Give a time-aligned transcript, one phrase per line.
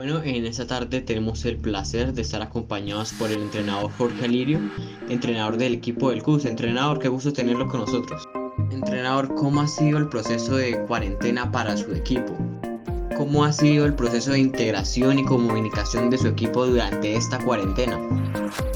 [0.00, 4.58] Bueno, en esta tarde tenemos el placer de estar acompañados por el entrenador Jorge Alirio,
[5.10, 6.46] entrenador del equipo del CUS.
[6.46, 8.26] Entrenador, qué gusto tenerlo con nosotros.
[8.70, 12.34] Entrenador, ¿cómo ha sido el proceso de cuarentena para su equipo?
[13.18, 18.00] ¿Cómo ha sido el proceso de integración y comunicación de su equipo durante esta cuarentena?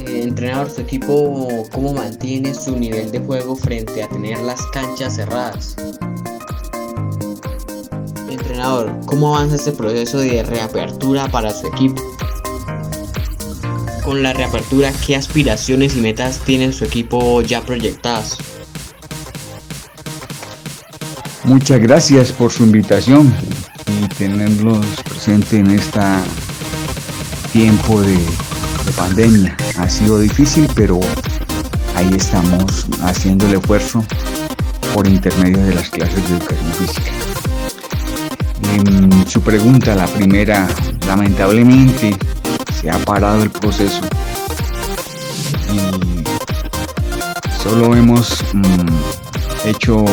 [0.00, 5.16] Eh, entrenador, su equipo, ¿cómo mantiene su nivel de juego frente a tener las canchas
[5.16, 5.74] cerradas?
[9.06, 12.02] ¿Cómo avanza este proceso de reapertura para su equipo?
[14.02, 18.38] Con la reapertura, ¿qué aspiraciones y metas tiene su equipo ya proyectadas?
[21.44, 23.34] Muchas gracias por su invitación
[24.02, 26.00] y tenerlos presente en este
[27.52, 28.18] tiempo de
[28.96, 29.56] pandemia.
[29.76, 31.00] Ha sido difícil, pero
[31.96, 34.02] ahí estamos haciendo el esfuerzo
[34.94, 37.43] por intermedio de las clases de educación física.
[39.26, 40.68] Su pregunta, la primera,
[41.06, 42.16] lamentablemente
[42.72, 44.00] se ha parado el proceso
[45.72, 46.24] y
[47.62, 50.04] solo hemos mm, hecho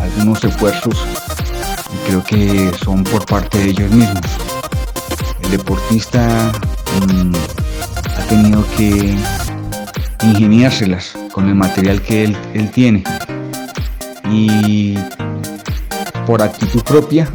[0.00, 0.94] algunos esfuerzos
[1.92, 4.26] y creo que son por parte de ellos mismos.
[5.44, 6.52] El deportista
[7.06, 7.32] mm,
[8.18, 9.16] ha tenido que
[10.24, 13.04] ingeniárselas con el material que él, él tiene
[14.30, 14.98] y
[16.26, 17.28] por actitud propia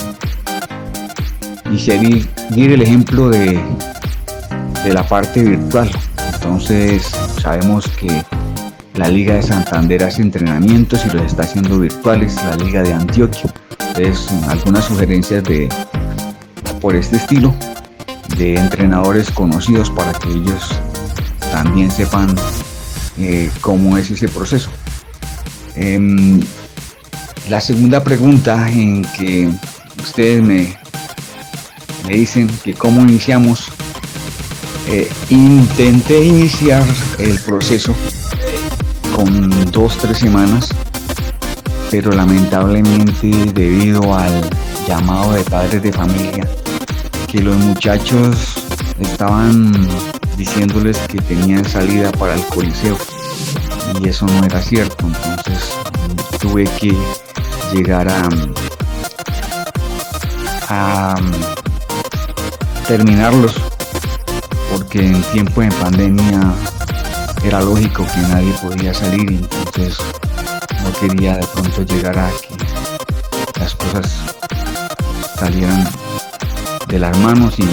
[1.72, 3.60] y seguir, el ejemplo de,
[4.84, 5.90] de la parte virtual.
[6.34, 8.24] Entonces sabemos que
[8.96, 13.54] la Liga de Santander hace entrenamientos y los está haciendo virtuales, la Liga de Antioquia.
[13.80, 15.70] Entonces algunas sugerencias de
[16.82, 17.54] por este estilo
[18.38, 20.80] de entrenadores conocidos para que ellos
[21.52, 22.36] también sepan
[23.18, 24.70] eh, cómo es ese proceso.
[25.76, 26.40] Em,
[27.50, 29.50] la segunda pregunta en que
[30.00, 30.76] ustedes me,
[32.08, 33.70] me dicen que cómo iniciamos.
[34.90, 36.84] Eh, intenté iniciar
[37.20, 37.94] el proceso
[39.14, 40.70] con dos, tres semanas,
[41.92, 44.50] pero lamentablemente debido al
[44.88, 46.48] llamado de padres de familia,
[47.30, 48.38] que los muchachos
[49.00, 49.74] estaban
[50.38, 52.98] diciéndoles que tenían salida para el coliseo
[54.02, 55.74] y eso no era cierto, entonces
[56.40, 56.96] tuve que
[57.74, 58.30] llegar a,
[60.70, 61.16] a
[62.88, 63.54] terminarlos,
[64.72, 66.54] porque en tiempo de pandemia
[67.44, 69.98] era lógico que nadie podía salir, entonces
[70.84, 74.18] no quería de pronto llegar a que las cosas
[75.38, 75.86] salieran
[76.88, 77.66] de las manos y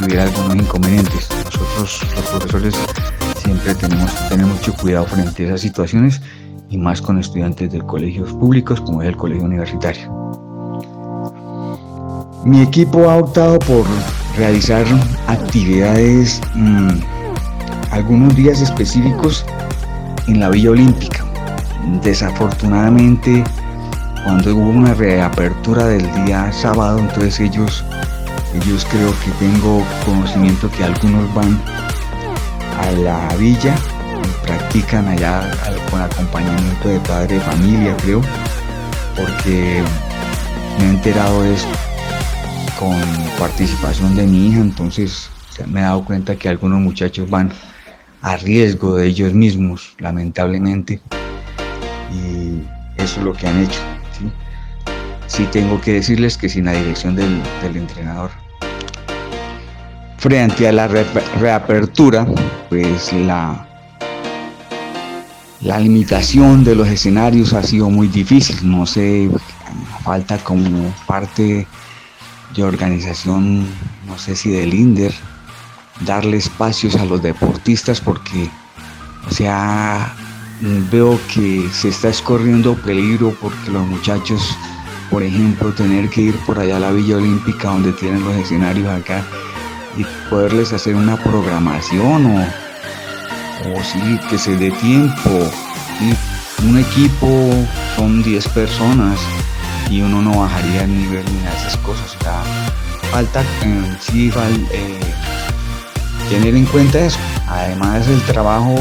[0.00, 1.28] tuviera algunos inconvenientes.
[1.44, 2.74] Nosotros los profesores
[3.44, 6.20] siempre tenemos que tener mucho cuidado frente a esas situaciones
[6.68, 10.12] y más con estudiantes de colegios públicos como es el colegio universitario.
[12.44, 13.84] Mi equipo ha optado por
[14.36, 14.84] realizar
[15.28, 16.90] actividades mm,
[17.90, 19.44] algunos días específicos
[20.28, 21.24] en la Villa Olímpica.
[22.02, 23.44] Desafortunadamente,
[24.24, 27.84] cuando hubo una reapertura del día sábado, entonces ellos,
[28.54, 31.58] ellos creo que tengo conocimiento que algunos van
[32.80, 33.74] a la villa
[34.22, 35.50] y practican allá
[35.90, 38.20] con acompañamiento de padre de familia, creo,
[39.16, 39.82] porque
[40.78, 41.95] me he enterado de esto
[42.78, 42.96] con
[43.38, 45.30] participación de mi hija, entonces
[45.66, 47.50] me he dado cuenta que algunos muchachos van
[48.22, 51.00] a riesgo de ellos mismos, lamentablemente,
[52.12, 52.62] y
[53.00, 53.80] eso es lo que han hecho.
[55.26, 58.30] Sí, tengo que decirles que sin la dirección del, entrenador.
[60.18, 62.26] Frente a la reapertura,
[62.68, 63.66] pues la,
[65.62, 69.28] la limitación de los escenarios ha sido muy difícil, no sé,
[70.04, 71.66] falta como parte
[72.56, 73.66] de organización,
[74.06, 75.12] no sé si del INDER,
[76.00, 78.50] darle espacios a los deportistas porque,
[79.28, 80.14] o sea,
[80.90, 84.56] veo que se está escorriendo peligro porque los muchachos,
[85.10, 88.88] por ejemplo, tener que ir por allá a la Villa Olímpica donde tienen los escenarios
[88.88, 89.22] acá
[89.96, 95.50] y poderles hacer una programación o, o sí, que se dé tiempo.
[96.66, 97.66] Un equipo
[97.96, 99.18] son 10 personas
[99.90, 102.16] y uno no bajaría el nivel ni nada de esas cosas.
[102.16, 102.42] O sea,
[103.10, 104.30] falta eh, sí
[104.72, 105.00] eh,
[106.28, 107.18] tener en cuenta eso.
[107.48, 108.74] Además el trabajo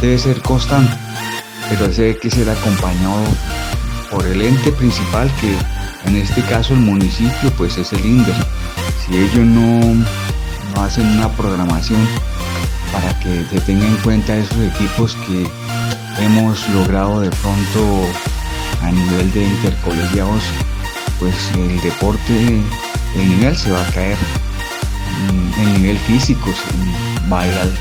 [0.00, 0.92] debe ser constante,
[1.68, 3.24] pero debe que ser acompañado
[4.10, 5.54] por el ente principal que
[6.08, 8.34] en este caso el municipio pues es el INDER.
[9.06, 10.04] Si ellos no,
[10.74, 12.00] no hacen una programación
[12.92, 15.46] para que se tenga en cuenta esos equipos que
[16.24, 18.06] hemos logrado de pronto
[18.82, 20.42] a nivel de intercolegiados,
[21.18, 22.60] pues el deporte,
[23.16, 24.16] el nivel se va a caer.
[25.26, 26.50] Mm, el nivel físico,
[27.30, 27.72] va a ir al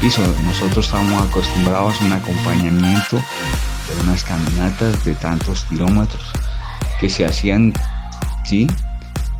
[0.00, 0.22] piso.
[0.44, 6.24] Nosotros estamos acostumbrados a un acompañamiento de unas caminatas de tantos kilómetros
[7.00, 7.72] que se hacían,
[8.44, 8.66] sí,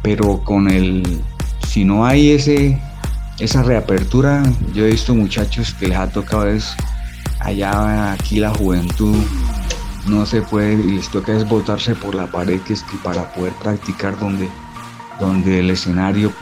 [0.03, 1.23] pero con el,
[1.67, 2.81] si no hay ese,
[3.39, 4.43] esa reapertura,
[4.75, 6.75] yo he visto muchachos que les ha tocado es
[7.41, 9.17] allá aquí la juventud
[10.09, 13.53] no se puede y les toca desbotarse por la pared que es que para poder
[13.55, 14.49] practicar donde,
[15.21, 16.33] donde el escenario,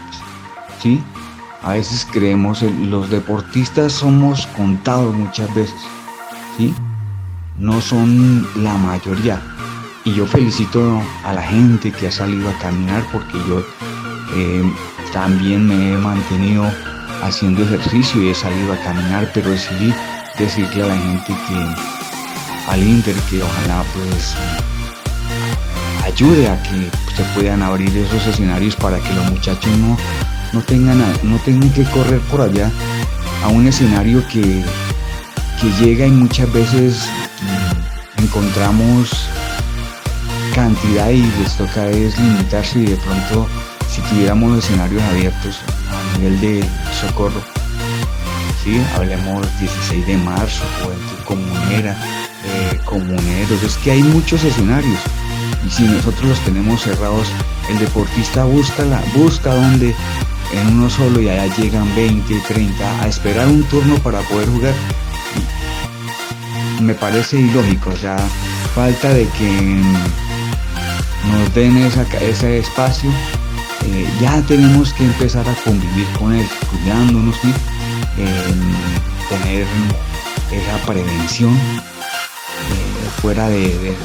[0.83, 1.03] sí,
[1.63, 5.81] a veces creemos, los deportistas somos contados muchas veces,
[6.57, 6.75] ¿sí?
[7.59, 9.43] No son la mayoría.
[10.05, 13.65] Y yo felicito a la gente que ha salido a caminar porque yo
[14.37, 14.63] eh,
[15.13, 16.71] también me he mantenido
[17.23, 19.93] haciendo ejercicio y he salido a caminar, pero decidí
[20.39, 21.96] decirle a la gente que
[22.69, 24.35] al Inter que ojalá pues
[26.05, 29.97] ayude a que se puedan abrir esos escenarios para que los muchachos no
[30.53, 32.71] no tengan, no tengan que correr por allá
[33.45, 34.65] a un escenario que,
[35.81, 37.09] llega y muchas veces
[37.43, 39.11] mm, encontramos
[40.55, 43.49] cantidad y les toca es limitarse y de pronto
[43.91, 45.59] si tuviéramos escenarios abiertos
[45.91, 46.65] a nivel de
[47.01, 47.43] socorro,
[48.63, 48.81] ¿sí?
[48.95, 51.97] hablemos 16 de marzo, juventud comunera,
[52.87, 55.01] comuneros, es que hay muchos escenarios
[55.67, 57.29] y si nosotros los tenemos cerrados,
[57.69, 59.95] el deportista busca, la, busca donde
[60.53, 64.75] en uno solo y allá llegan 20, 30 a esperar un turno para poder jugar.
[66.81, 68.17] Me parece ilógico, o sea,
[68.75, 69.83] falta de que
[71.31, 73.11] nos den ese espacio.
[73.87, 77.53] Eh, ya tenemos que empezar a convivir con él, cuidándonos, y
[79.29, 79.67] tener
[80.53, 81.96] esa prevención eh,
[83.07, 83.97] fuera de,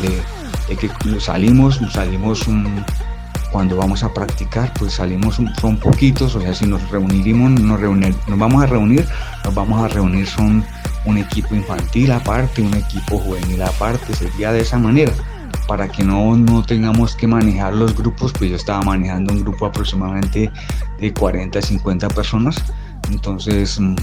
[0.79, 0.89] que
[1.19, 2.83] salimos, salimos un,
[3.51, 8.15] cuando vamos a practicar, pues salimos, son poquitos, o sea, si nos reuniremos, nos, reunir,
[8.27, 9.05] nos vamos a reunir,
[9.43, 10.63] nos vamos a reunir, son
[11.05, 15.11] un equipo infantil aparte, un equipo juvenil aparte, sería de esa manera,
[15.67, 19.65] para que no, no tengamos que manejar los grupos, pues yo estaba manejando un grupo
[19.65, 20.49] aproximadamente
[20.99, 22.55] de 40 a 50 personas,
[23.09, 23.95] entonces mm,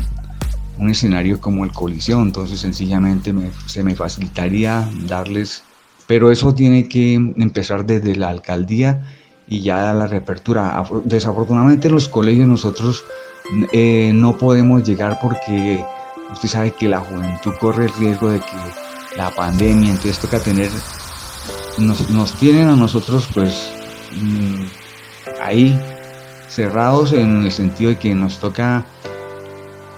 [0.79, 3.35] un escenario como el colisión, entonces sencillamente
[3.67, 5.65] se me facilitaría darles,
[6.07, 9.03] pero eso tiene que empezar desde la alcaldía
[9.49, 10.85] y ya la reapertura.
[11.05, 13.05] Desafortunadamente en los colegios nosotros
[13.73, 15.85] eh, no podemos llegar porque
[16.33, 20.71] usted sabe que la juventud corre el riesgo de que la pandemia, entonces toca tener,
[21.79, 23.73] nos, tienen a nosotros pues
[24.21, 24.65] mm,
[25.43, 25.79] ahí
[26.49, 28.85] cerrados en el sentido de que nos toca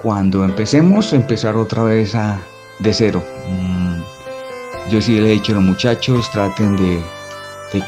[0.03, 2.41] cuando empecemos empezar otra vez a,
[2.79, 3.23] de cero.
[3.49, 7.03] Mm, yo sí le he dicho a los muchachos, traten de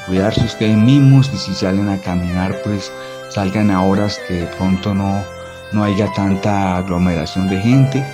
[0.07, 2.93] cuidarse ustedes mismos y si salen a caminar pues
[3.31, 5.25] salgan a horas que de pronto no,
[5.73, 8.07] no haya tanta aglomeración de gente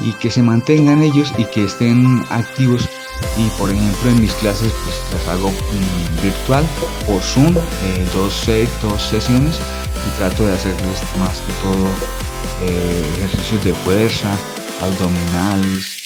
[0.00, 2.88] y que se mantengan ellos y que estén activos
[3.36, 6.64] y por ejemplo en mis clases pues las hago mm, virtual
[7.06, 8.46] por Zoom eh, dos,
[8.82, 9.58] dos sesiones
[10.06, 12.27] y trato de hacerles más que todo
[12.62, 14.36] eh, ejercicios de fuerza
[14.80, 15.98] abdominales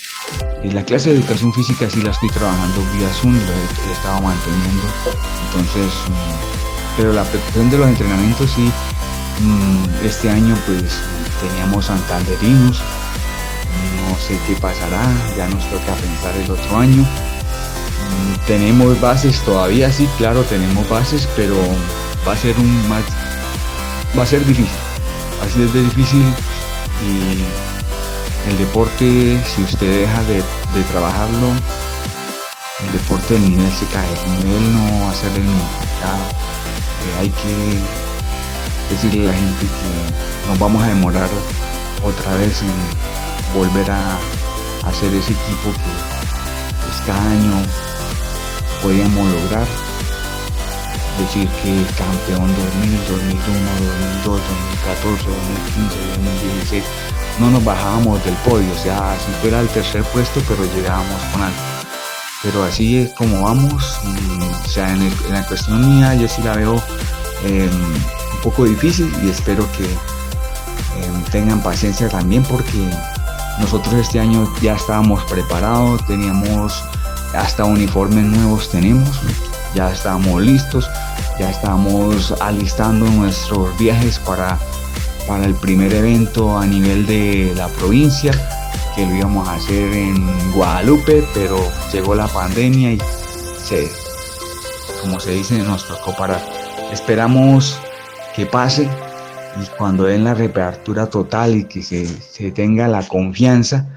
[0.70, 4.84] la clase de educación física sí la estoy trabajando vía Zoom, la he, estado manteniendo.
[5.48, 8.70] Entonces, mm, pero la preparación de los entrenamientos sí,
[9.40, 11.00] mm, este año pues
[11.40, 12.80] teníamos santanderinos,
[14.08, 15.02] no sé qué pasará,
[15.36, 17.02] ya nos toca pensar el otro año.
[17.02, 21.56] Mm, tenemos bases todavía, sí, claro, tenemos bases, pero
[22.26, 23.02] va a ser un más,
[24.16, 24.70] va a ser difícil,
[25.42, 26.24] así es de difícil
[27.04, 30.42] y el deporte, si usted deja de,
[30.90, 31.48] trabajarlo,
[32.80, 35.68] el deporte del nivel se cae, el nivel no va a ser el mismo.
[37.02, 41.28] Eh, hay que decirle a la gente que nos vamos a demorar
[42.04, 44.18] otra vez en volver a
[44.86, 45.92] hacer ese equipo que
[46.86, 47.62] pues, cada año
[48.82, 49.66] podíamos lograr.
[51.22, 53.38] Decir que campeón 2000, 2001,
[54.24, 56.84] 2002, 2014, 2015, 2016
[57.38, 61.42] no nos bajábamos del podio, o sea, si fuera el tercer puesto, pero llegábamos con
[61.42, 61.56] algo.
[62.42, 64.00] Pero así es como vamos,
[64.64, 66.82] o sea, en, la cuestión mía yo sí la veo
[67.44, 72.90] em, un poco difícil y espero que em, tengan paciencia también porque
[73.60, 76.82] nosotros este año ya estábamos preparados, teníamos
[77.32, 79.20] hasta uniformes nuevos tenemos,
[79.74, 80.88] ya estábamos listos,
[81.38, 84.58] ya estábamos alistando nuestros viajes para
[85.26, 88.32] para el primer evento a nivel de la provincia,
[88.94, 91.58] que lo íbamos a hacer en Guadalupe, pero
[91.92, 92.98] llegó la pandemia y
[93.62, 93.88] se,
[95.00, 96.40] como se dice, nos tocó parar.
[96.92, 97.78] Esperamos
[98.34, 98.88] que pase
[99.60, 103.88] y cuando den la reapertura total y que se, se tenga la confianza,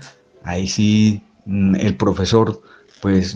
[0.44, 2.62] ahí sí mm, el profesor
[3.01, 3.36] pues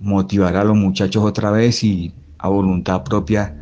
[0.00, 3.54] motivará a los muchachos otra vez y a voluntad propia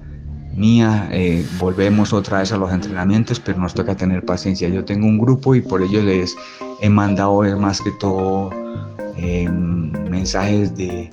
[0.55, 4.69] mía eh, volvemos otra vez a los entrenamientos, pero nos toca tener paciencia.
[4.69, 6.37] Yo tengo un grupo y por ello les
[6.81, 8.51] he mandado más que todo
[9.17, 11.11] em, mensajes de,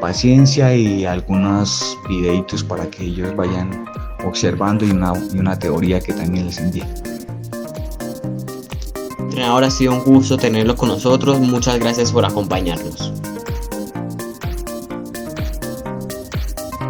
[0.00, 3.84] paciencia y algunos videitos para que ellos vayan
[4.24, 6.84] observando y una, y una teoría que también les envíe.
[9.18, 11.38] Entrenador, ha sido un gusto tenerlo con nosotros.
[11.38, 13.12] Muchas gracias por acompañarnos.